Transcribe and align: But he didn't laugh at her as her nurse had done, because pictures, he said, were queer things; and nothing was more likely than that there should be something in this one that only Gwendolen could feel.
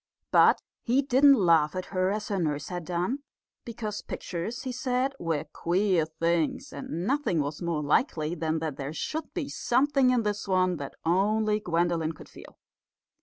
But 0.31 0.63
he 0.81 1.03
didn't 1.03 1.35
laugh 1.35 1.75
at 1.75 1.85
her 1.93 2.09
as 2.09 2.29
her 2.29 2.39
nurse 2.39 2.69
had 2.69 2.85
done, 2.85 3.19
because 3.63 4.01
pictures, 4.01 4.63
he 4.63 4.71
said, 4.71 5.13
were 5.19 5.43
queer 5.43 6.07
things; 6.07 6.73
and 6.73 7.05
nothing 7.05 7.39
was 7.39 7.61
more 7.61 7.83
likely 7.83 8.33
than 8.33 8.57
that 8.61 8.77
there 8.77 8.93
should 8.93 9.31
be 9.35 9.47
something 9.47 10.09
in 10.09 10.23
this 10.23 10.47
one 10.47 10.77
that 10.77 10.95
only 11.05 11.59
Gwendolen 11.59 12.13
could 12.13 12.29
feel. 12.29 12.57